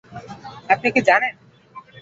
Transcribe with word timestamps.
আপনি 0.69 0.87
কি 0.95 1.01
জানেন? 1.01 1.33